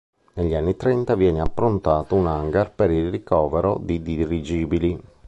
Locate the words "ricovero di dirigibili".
3.11-4.99